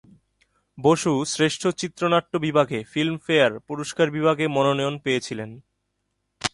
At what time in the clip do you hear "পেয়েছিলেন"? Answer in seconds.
4.97-5.49